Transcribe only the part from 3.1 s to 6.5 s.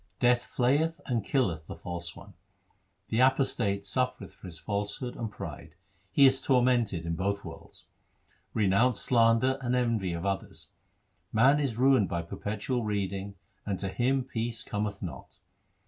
apostate suffereth for his falsehood and pride; he is